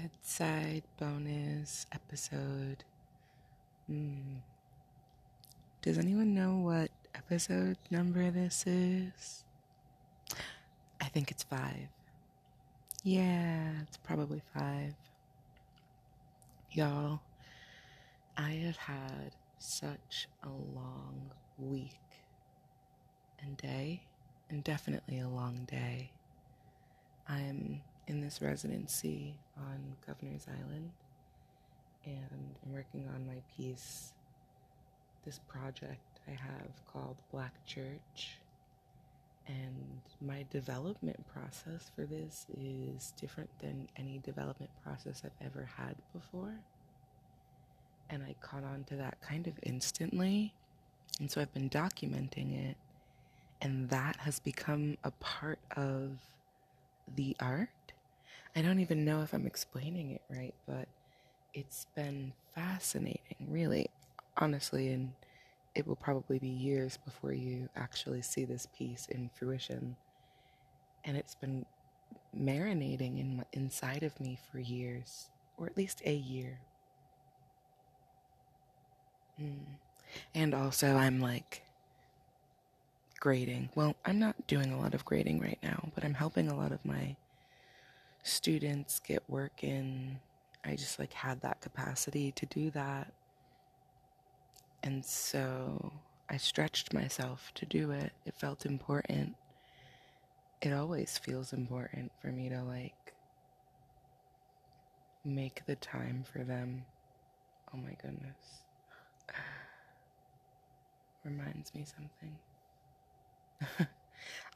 [0.00, 2.84] bedside bonus episode.
[3.88, 4.36] Hmm.
[5.82, 9.42] Does anyone know what episode number this is?
[11.00, 11.88] I think it's five.
[13.02, 14.94] Yeah, it's probably five.
[16.70, 17.20] Y'all,
[18.36, 21.98] I have had such a long week
[23.42, 24.02] and day,
[24.48, 26.10] and definitely a long day.
[27.28, 30.90] I'm in this residency on Governors Island,
[32.04, 34.12] and I'm working on my piece,
[35.24, 38.38] this project I have called Black Church.
[39.46, 45.96] And my development process for this is different than any development process I've ever had
[46.12, 46.54] before.
[48.10, 50.52] And I caught on to that kind of instantly.
[51.20, 52.76] And so I've been documenting it.
[53.60, 56.18] And that has become a part of
[57.16, 57.70] the art.
[58.56, 60.88] I don't even know if I'm explaining it right, but
[61.54, 63.88] it's been fascinating, really,
[64.36, 64.88] honestly.
[64.88, 65.12] And
[65.74, 69.96] it will probably be years before you actually see this piece in fruition.
[71.04, 71.66] And it's been
[72.36, 76.58] marinating in my, inside of me for years, or at least a year.
[79.40, 79.76] Mm.
[80.34, 81.62] And also, I'm like
[83.20, 83.70] grading.
[83.74, 86.72] Well, I'm not doing a lot of grading right now, but I'm helping a lot
[86.72, 87.16] of my
[88.22, 90.18] students get work in.
[90.64, 93.12] I just like had that capacity to do that.
[94.82, 95.92] And so
[96.28, 98.12] I stretched myself to do it.
[98.26, 99.36] It felt important.
[100.60, 103.14] It always feels important for me to like
[105.24, 106.84] make the time for them.
[107.72, 108.62] Oh my goodness.
[111.24, 112.38] Reminds me something.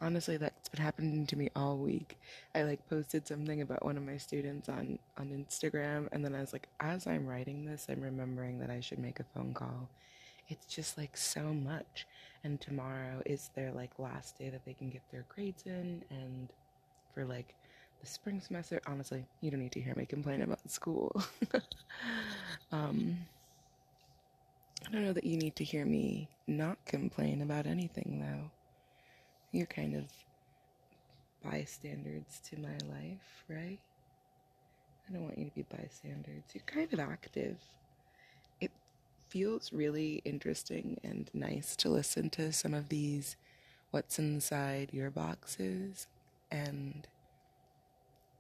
[0.01, 2.19] Honestly, that's been happening to me all week.
[2.55, 6.41] I like posted something about one of my students on on Instagram and then I
[6.41, 9.89] was like as I'm writing this, I'm remembering that I should make a phone call
[10.49, 12.07] it's just like so much.
[12.45, 16.49] And tomorrow is their like last day that they can get their grades in and
[17.15, 17.55] for like
[18.01, 21.23] the spring semester, honestly, you don't need to hear me complain about school.
[22.73, 23.17] um
[24.87, 28.51] I don't know that you need to hear me not complain about anything though.
[29.53, 30.11] You're kind of
[31.45, 33.81] bystanders to my life, right?
[35.09, 36.45] I don't want you to be bystanders.
[36.55, 37.59] You're kind of active
[38.61, 38.73] It
[39.29, 43.37] feels really interesting and nice to listen to some of these
[43.91, 46.07] what's inside your boxes.
[46.51, 47.09] And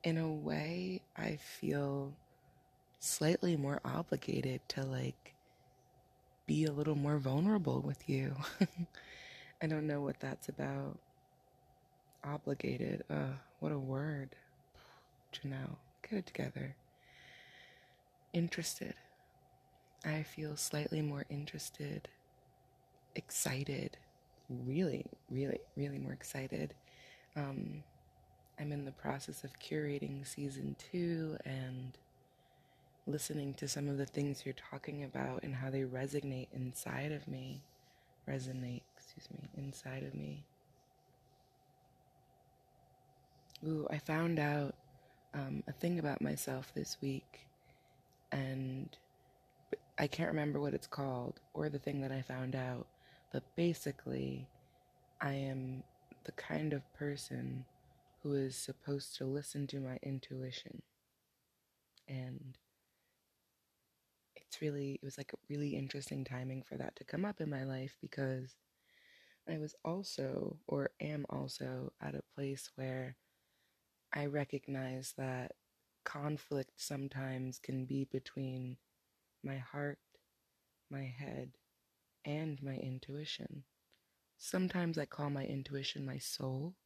[0.05, 2.15] in a way, I feel
[3.01, 5.35] slightly more obligated to like
[6.47, 8.37] be a little more vulnerable with you.
[9.63, 10.99] I don't know what that's about.
[12.25, 13.05] Obligated.
[13.09, 14.31] Uh, what a word.
[15.33, 16.75] Janelle, get it together.
[18.33, 18.95] Interested.
[20.05, 22.09] I feel slightly more interested,
[23.15, 23.97] excited,
[24.51, 26.75] really, really, really more excited.
[27.37, 27.85] Um,
[28.59, 31.97] I'm in the process of curating season two and
[33.07, 37.29] listening to some of the things you're talking about and how they resonate inside of
[37.29, 37.63] me.
[38.29, 38.83] Resonate,
[39.15, 40.45] excuse me, inside of me.
[43.67, 44.75] Ooh, I found out
[45.35, 47.47] um, a thing about myself this week,
[48.31, 48.89] and
[49.99, 52.87] I can't remember what it's called or the thing that I found out,
[53.33, 54.49] but basically,
[55.21, 55.83] I am
[56.25, 57.65] the kind of person
[58.23, 60.83] who is supposed to listen to my intuition.
[62.09, 62.57] And
[64.37, 67.51] it's really, it was like a really interesting timing for that to come up in
[67.51, 68.57] my life because
[69.49, 73.17] I was also, or am also, at a place where
[74.13, 75.57] I recognize that
[76.05, 78.79] conflict sometimes can be between
[79.45, 80.01] my heart,
[80.91, 81.53] my head,
[82.25, 83.65] and my intuition.
[84.39, 86.77] Sometimes I call my intuition my soul.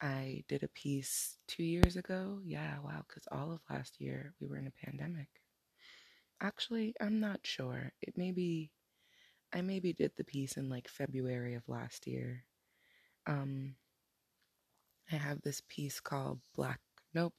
[0.00, 2.40] I did a piece two years ago.
[2.44, 5.28] Yeah, wow, because all of last year we were in a pandemic.
[6.40, 7.92] Actually, I'm not sure.
[8.00, 8.70] It may be,
[9.54, 12.44] I maybe did the piece in like February of last year.
[13.26, 13.74] Um,
[15.10, 16.80] I have this piece called Black,
[17.14, 17.34] nope,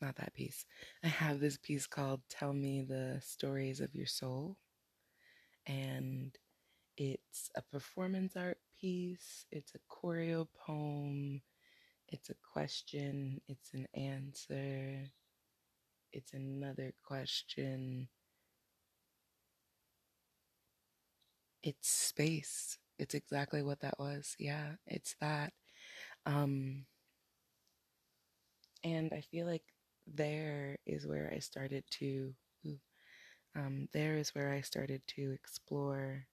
[0.00, 0.64] not that piece.
[1.04, 4.56] I have this piece called Tell Me the Stories of Your Soul.
[5.66, 6.36] And
[6.96, 11.40] it's a performance art piece, it's a choreo poem,
[12.08, 15.04] it's a question, it's an answer,
[16.12, 18.08] it's another question.
[21.62, 22.78] It's space.
[22.98, 24.36] It's exactly what that was.
[24.38, 25.52] Yeah, it's that.
[26.26, 26.86] Um,
[28.84, 29.62] and I feel like
[30.06, 32.34] there is where I started to,
[33.54, 36.26] um, there is where I started to explore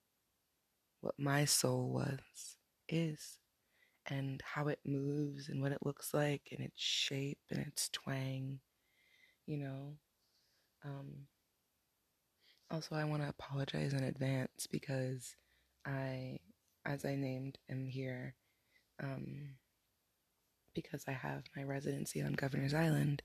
[1.01, 3.37] what my soul was, is,
[4.07, 8.59] and how it moves and what it looks like and its shape and its twang,
[9.47, 9.97] you know.
[10.85, 11.27] Um,
[12.71, 15.35] also, I want to apologize in advance because
[15.85, 16.39] I,
[16.85, 18.35] as I named, am here
[19.01, 19.55] um,
[20.73, 23.21] because I have my residency on Governors Island.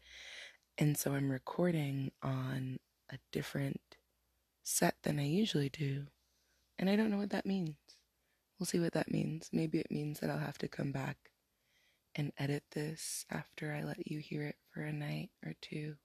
[0.79, 2.79] And so I'm recording on
[3.13, 3.81] a different
[4.63, 6.07] set than I usually do.
[6.79, 7.77] And I don't know what that means.
[8.59, 9.51] We'll see what that means.
[9.53, 11.17] Maybe it means that I'll have to come back
[12.15, 15.97] and edit this after I let you hear it for a night or two.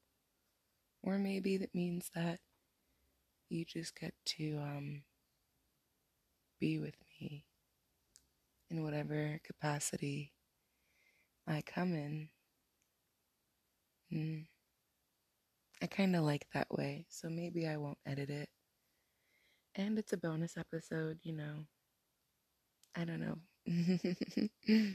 [1.04, 2.40] Or maybe that means that
[3.50, 5.04] you just get to um,
[6.60, 7.46] be with me
[8.70, 10.34] in whatever capacity
[11.48, 12.30] I come in.
[14.14, 14.46] Mm.
[15.82, 18.50] I kind of like that way, so maybe I won't edit it.
[19.76, 21.66] And it's a bonus episode, you know.
[22.96, 23.38] I don't know.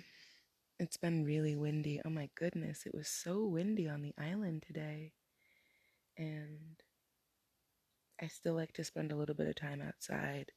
[0.79, 2.01] it's been really windy.
[2.05, 5.13] Oh my goodness, it was so windy on the island today.
[6.17, 6.83] And
[8.21, 10.51] I still like to spend a little bit of time outside.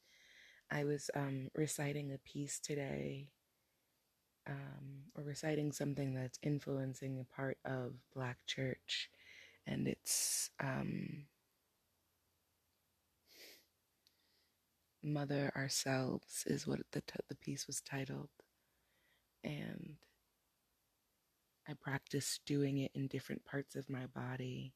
[0.70, 3.30] I was um, reciting a piece today,
[4.46, 9.10] um, or reciting something that's influencing a part of Black Church,
[9.66, 11.26] and it's um,
[15.02, 18.30] Mother Ourselves is what the t- the piece was titled,
[19.44, 19.96] and
[21.68, 24.74] I practiced doing it in different parts of my body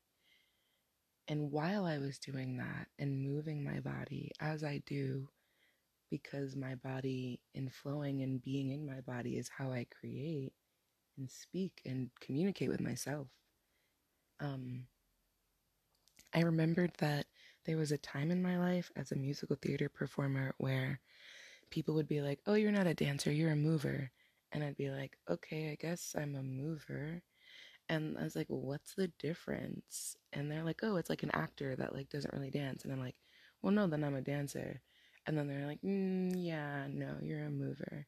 [1.33, 5.31] and while I was doing that and moving my body as I do,
[6.11, 10.53] because my body and flowing and being in my body is how I create
[11.17, 13.29] and speak and communicate with myself.
[14.41, 14.83] Um,
[16.35, 17.25] I remembered that
[17.65, 21.01] there was a time in my life as a musical theater performer where
[21.71, 24.11] people would be like, Oh, you're not a dancer, you're a mover.
[24.53, 27.23] And I'd be like, Okay, I guess I'm a mover.
[27.89, 30.17] And I was like, well, what's the difference?
[30.33, 32.85] And they're like, oh, it's like an actor that like doesn't really dance.
[32.85, 33.17] And I'm like,
[33.63, 34.81] well, no, then I'm a dancer.
[35.27, 38.07] And then they're like, mm, yeah, no, you're a mover.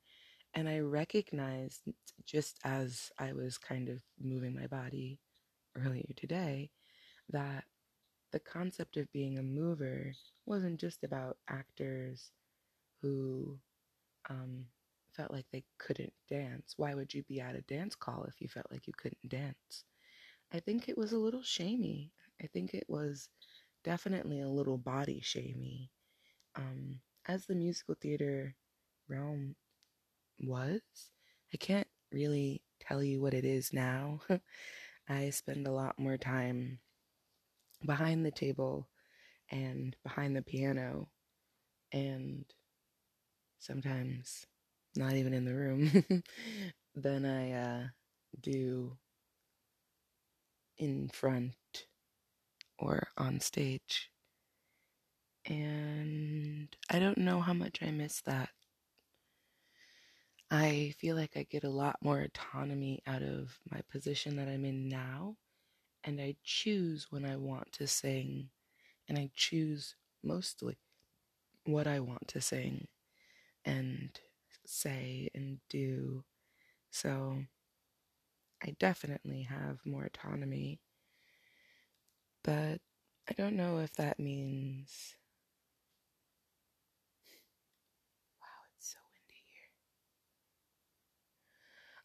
[0.55, 1.83] And I recognized
[2.25, 5.21] just as I was kind of moving my body
[5.77, 6.71] earlier today
[7.31, 7.65] that
[8.33, 10.13] the concept of being a mover
[10.47, 12.33] wasn't just about actors
[13.01, 13.59] who
[14.31, 14.67] um,
[15.15, 16.75] felt like they couldn't dance.
[16.77, 19.85] Why would you be at a dance call if you felt like you couldn't dance?
[20.53, 22.13] I think it was a little shamey.
[22.43, 23.29] I think it was
[23.83, 25.91] definitely a little body shamey.
[26.57, 28.55] Um, as the musical theater
[29.09, 29.57] realm
[30.41, 30.81] was,
[31.53, 34.21] I can't really tell you what it is now.
[35.09, 36.79] I spend a lot more time
[37.85, 38.89] behind the table
[39.51, 41.09] and behind the piano
[41.93, 42.45] and
[43.59, 44.47] sometimes
[44.97, 46.23] not even in the room,
[46.95, 47.87] than I uh,
[48.41, 48.97] do
[50.79, 51.55] in front
[52.79, 54.11] or on stage.
[55.47, 58.51] And I don't know how much I miss that.
[60.51, 64.65] I feel like I get a lot more autonomy out of my position that I'm
[64.65, 65.37] in now,
[66.05, 68.51] and I choose when I want to sing,
[69.09, 70.77] and I choose mostly
[71.65, 72.87] what I want to sing.
[73.65, 74.11] And
[74.67, 76.25] say and do.
[76.91, 77.39] So
[78.63, 80.81] I definitely have more autonomy.
[82.45, 82.81] But
[83.29, 85.17] I don't know if that means.
[88.41, 89.43] Wow, it's so windy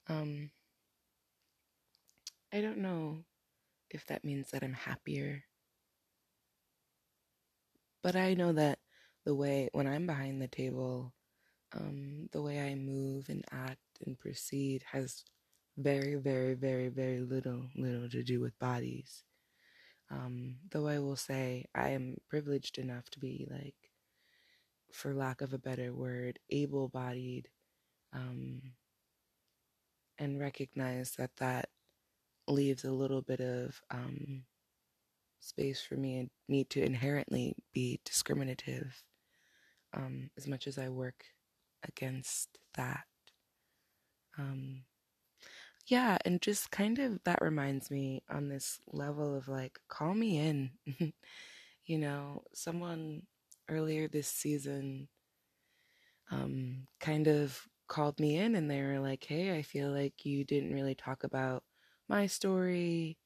[0.07, 0.17] here.
[0.17, 0.51] Um,
[2.51, 3.25] I don't know
[3.89, 5.45] if that means that I'm happier.
[8.01, 8.79] But I know that
[9.25, 11.13] the way when I'm behind the table,
[11.75, 15.23] um, the way I move and act and proceed has
[15.77, 19.23] very, very, very, very little, little to do with bodies.
[20.11, 23.75] Um, though I will say I am privileged enough to be like,
[24.91, 27.47] for lack of a better word, able bodied,
[28.13, 28.61] um,
[30.17, 31.69] and recognize that that
[32.47, 34.43] leaves a little bit of um,
[35.39, 39.03] space for me and me to inherently be discriminative
[39.93, 41.23] um, as much as I work
[41.87, 43.05] against that.
[44.37, 44.83] Um,
[45.87, 50.37] yeah, and just kind of that reminds me on this level of like, call me
[50.37, 50.71] in.
[51.85, 53.23] you know, someone
[53.69, 55.07] earlier this season
[56.31, 60.45] um, kind of called me in and they were like, hey, I feel like you
[60.45, 61.63] didn't really talk about
[62.07, 63.17] my story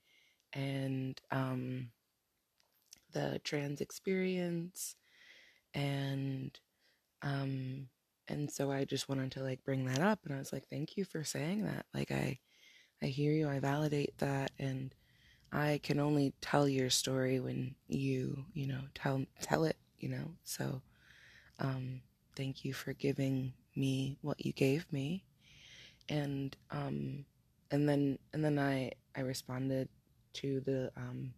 [0.54, 1.90] and um,
[3.14, 4.96] the trans experience
[5.74, 6.60] and
[7.22, 7.88] um
[8.28, 10.98] and so I just wanted to like bring that up and I was like thank
[10.98, 12.40] you for saying that like I
[13.02, 14.94] I hear you I validate that and
[15.52, 20.36] I can only tell your story when you you know tell tell it you know
[20.44, 20.82] so
[21.60, 22.02] um
[22.36, 25.26] thank you for giving me what you gave me
[26.10, 27.26] and um
[27.72, 29.90] and then and then I I responded
[30.34, 31.34] to the um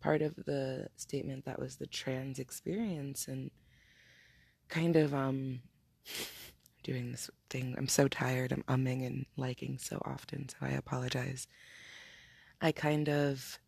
[0.00, 3.50] part of the statement that was the trans experience and
[4.68, 5.60] kind of um
[6.82, 7.74] doing this thing.
[7.76, 8.52] I'm so tired.
[8.52, 11.46] I'm umming and liking so often, so I apologize.
[12.60, 13.58] I kind of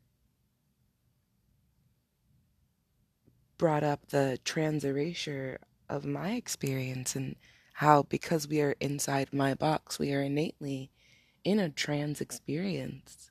[3.58, 5.58] brought up the trans erasure
[5.88, 7.36] of my experience and
[7.74, 10.90] how because we are inside my box, we are innately
[11.44, 13.30] in a trans experience.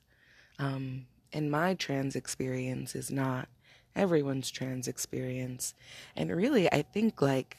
[0.58, 3.48] Um, and my trans experience is not
[3.94, 5.74] everyone's trans experience.
[6.16, 7.56] And really, I think like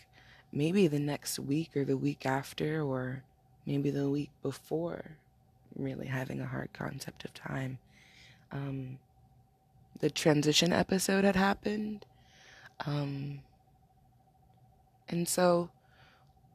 [0.53, 3.23] maybe the next week or the week after, or
[3.65, 5.17] maybe the week before,
[5.75, 7.79] really having a hard concept of time.
[8.51, 8.99] Um,
[9.99, 12.05] the transition episode had happened.
[12.85, 13.39] Um,
[15.09, 15.69] and so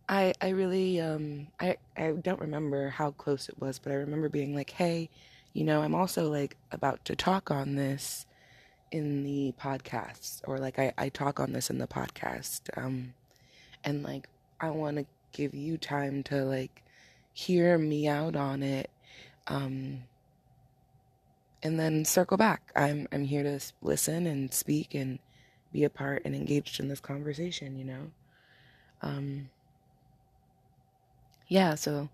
[0.08, 4.28] I I really um I I don't remember how close it was, but I remember
[4.28, 5.10] being like, "Hey,
[5.52, 8.26] you know, I'm also like about to talk on this
[8.90, 12.62] in the podcast, or like I, I talk on this in the podcast.
[12.76, 13.14] Um,
[13.84, 14.28] and like
[14.60, 16.82] I want to give you time to like
[17.32, 18.90] hear me out on it.
[19.46, 20.02] Um,
[21.62, 22.72] and then circle back.
[22.76, 25.18] I'm I'm here to listen and speak and
[25.72, 28.10] be a part and engaged in this conversation, you know.
[29.02, 29.50] Um,
[31.48, 32.08] yeah, so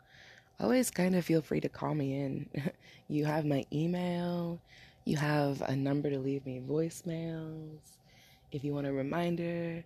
[0.61, 2.49] always kind of feel free to call me in.
[3.09, 4.61] you have my email,
[5.05, 7.79] you have a number to leave me voicemails.
[8.53, 9.85] If you want a reminder,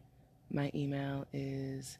[0.51, 1.99] my email is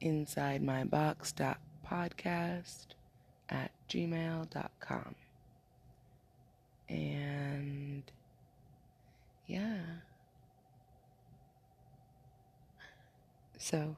[0.00, 2.86] inside my box.podcast
[3.48, 5.14] at gmail.com.
[6.88, 8.02] And
[9.46, 9.80] yeah.
[13.58, 13.96] So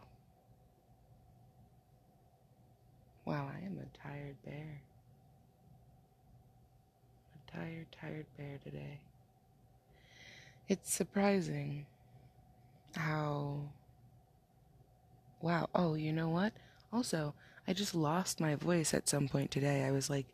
[3.30, 4.82] Wow, I am a tired bear.
[7.36, 8.98] A tired, tired bear today.
[10.68, 11.86] It's surprising
[12.96, 13.70] how.
[15.40, 15.68] Wow.
[15.74, 16.52] Oh, you know what?
[16.92, 17.34] Also,
[17.66, 19.84] I just lost my voice at some point today.
[19.84, 20.26] I was like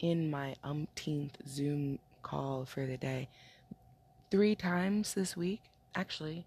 [0.00, 3.28] in my umpteenth Zoom call for the day.
[4.30, 5.60] Three times this week,
[5.94, 6.46] actually,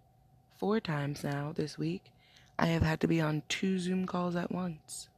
[0.58, 2.12] four times now this week,
[2.58, 5.10] I have had to be on two Zoom calls at once.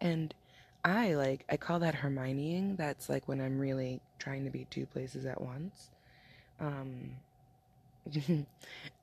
[0.00, 0.34] And
[0.84, 2.76] I like I call that Hermioneing.
[2.76, 5.90] That's like when I'm really trying to be two places at once.
[6.58, 7.16] Um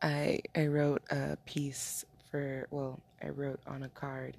[0.01, 4.37] I I wrote a piece for well, I wrote on a card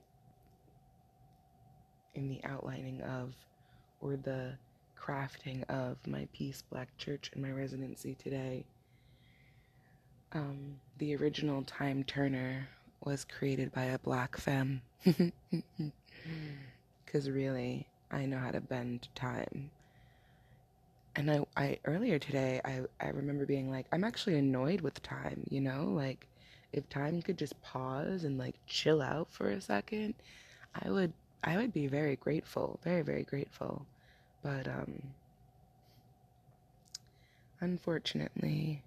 [2.14, 3.34] in the outlining of
[4.00, 4.58] or the
[5.00, 8.64] crafting of my piece Black Church in my residency today.
[10.32, 12.68] Um, the original Time Turner
[13.04, 14.82] was created by a black femme.
[17.04, 19.70] Because really, I know how to bend time.
[21.18, 25.42] And I, I earlier today, I, I remember being like, I'm actually annoyed with time,
[25.50, 25.86] you know?
[25.86, 26.28] Like,
[26.72, 30.14] if time could just pause and like chill out for a second,
[30.80, 33.84] I would, I would be very grateful, very, very grateful.
[34.44, 35.02] But, um,
[37.60, 38.84] unfortunately,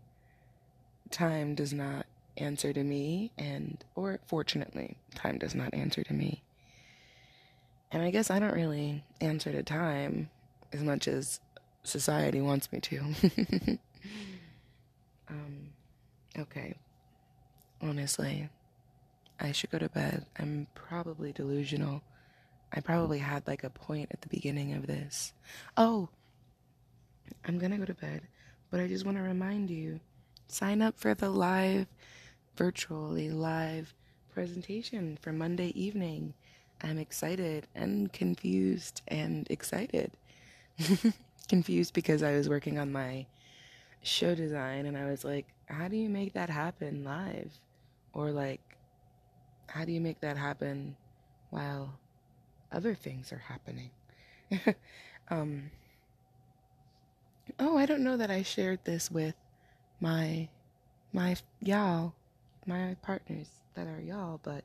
[1.09, 2.05] time does not
[2.37, 6.43] answer to me, and, or fortunately, time does not answer to me.
[7.91, 10.29] And I guess I don't really answer to time
[10.71, 11.41] as much as
[11.83, 12.99] society wants me to.
[15.29, 15.69] um,
[16.37, 16.75] okay.
[17.81, 18.49] Honestly,
[19.39, 20.25] I should go to bed.
[20.37, 22.03] I'm probably delusional.
[22.71, 25.33] I probably had like a point at the beginning of this.
[25.75, 26.09] Oh,
[27.45, 28.21] I'm gonna go to bed,
[28.69, 29.99] but I just want to remind you
[30.47, 31.87] sign up for the live,
[32.55, 33.93] virtually live
[34.33, 36.33] presentation for Monday evening.
[36.83, 40.11] I'm excited and confused and excited.
[41.51, 43.25] confused because I was working on my
[44.01, 47.51] show design and I was like, how do you make that happen live?
[48.13, 48.61] Or like,
[49.67, 50.95] how do you make that happen
[51.49, 51.99] while
[52.71, 53.89] other things are happening?
[55.29, 55.71] um,
[57.59, 59.35] oh, I don't know that I shared this with
[59.99, 60.47] my
[61.11, 62.13] my y'all,
[62.65, 64.63] my partners that are y'all, but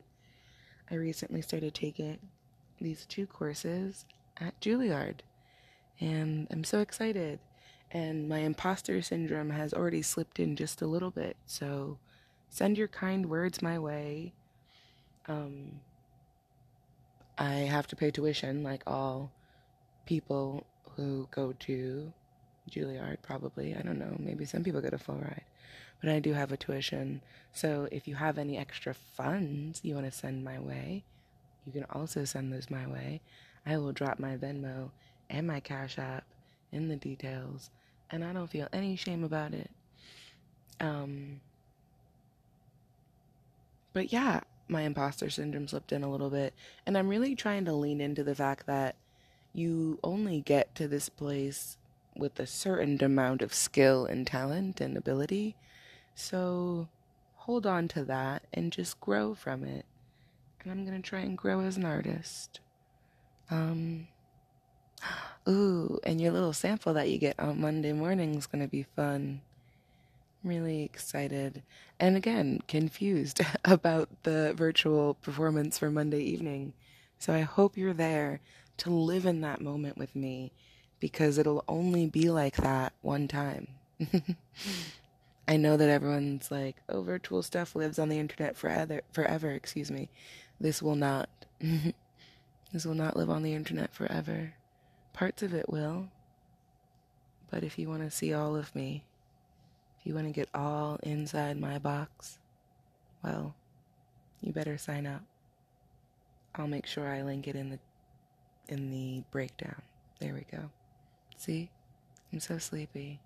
[0.88, 2.18] I recently started taking
[2.80, 4.04] these two courses
[4.40, 5.25] at Juilliard.
[6.00, 7.38] And I'm so excited.
[7.90, 11.36] And my imposter syndrome has already slipped in just a little bit.
[11.46, 11.98] So
[12.50, 14.32] send your kind words my way.
[15.28, 15.80] Um,
[17.38, 19.30] I have to pay tuition like all
[20.06, 22.12] people who go to
[22.70, 23.74] Juilliard, probably.
[23.74, 24.16] I don't know.
[24.18, 25.44] Maybe some people get a full ride.
[26.00, 27.22] But I do have a tuition.
[27.52, 31.04] So if you have any extra funds you want to send my way,
[31.64, 33.20] you can also send those my way.
[33.64, 34.90] I will drop my Venmo
[35.30, 36.24] and my Cash App
[36.72, 37.70] in the details.
[38.10, 39.70] And I don't feel any shame about it.
[40.80, 41.40] Um,
[43.92, 46.54] but yeah, my imposter syndrome slipped in a little bit.
[46.86, 48.96] And I'm really trying to lean into the fact that
[49.52, 51.78] you only get to this place
[52.14, 55.56] with a certain amount of skill and talent and ability.
[56.14, 56.88] So
[57.36, 59.86] hold on to that and just grow from it.
[60.62, 62.60] And I'm going to try and grow as an artist.
[63.50, 64.08] Um,
[65.48, 68.84] ooh, and your little sample that you get on Monday morning is going to be
[68.96, 69.40] fun.
[70.44, 71.62] really excited.
[71.98, 76.72] And again, confused about the virtual performance for Monday evening.
[77.18, 78.40] So I hope you're there
[78.78, 80.52] to live in that moment with me
[81.00, 83.68] because it'll only be like that one time.
[85.48, 89.90] I know that everyone's like, "Oh, virtual stuff lives on the internet forever." Forever, excuse
[89.90, 90.08] me.
[90.60, 91.28] This will not.
[92.72, 94.54] this will not live on the internet forever.
[95.16, 96.08] Parts of it will.
[97.50, 99.02] But if you want to see all of me,
[99.98, 102.38] if you want to get all inside my box,
[103.24, 103.54] well,
[104.42, 105.22] you better sign up.
[106.54, 107.78] I'll make sure I link it in the
[108.68, 109.80] in the breakdown.
[110.20, 110.70] There we go.
[111.38, 111.70] See?
[112.30, 113.18] I'm so sleepy.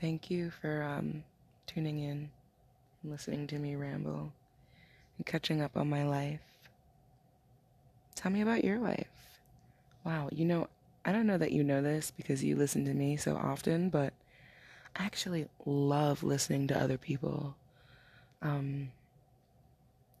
[0.00, 1.24] Thank you for um,
[1.66, 2.30] tuning in
[3.02, 4.32] and listening to me ramble
[5.16, 6.40] and catching up on my life.
[8.14, 9.08] Tell me about your life.
[10.04, 10.68] Wow, you know,
[11.04, 14.14] I don't know that you know this because you listen to me so often, but
[14.96, 17.56] I actually love listening to other people.
[18.40, 18.90] Um,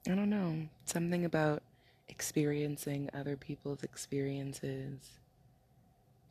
[0.06, 1.62] I don't know, something about
[2.08, 5.18] experiencing other people's experiences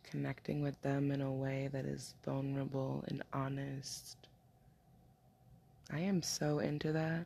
[0.04, 4.16] connecting with them in a way that is vulnerable and honest.
[5.92, 7.26] I am so into that.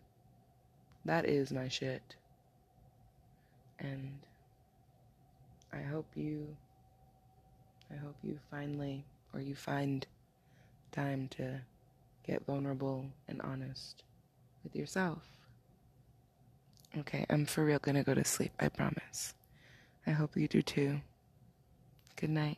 [1.04, 2.15] That is my shit.
[3.80, 4.19] And
[5.73, 6.56] I hope you
[7.91, 10.06] I hope you finally or you find
[10.91, 11.62] time to
[12.26, 14.04] get vulnerable and honest
[14.63, 15.19] with yourself.
[16.97, 19.34] Okay, I'm for real gonna go to sleep, I promise.
[20.06, 21.02] I hope you do too.
[22.15, 22.58] Good night.